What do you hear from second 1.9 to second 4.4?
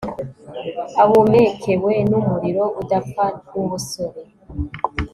numuriro udapfa wubusore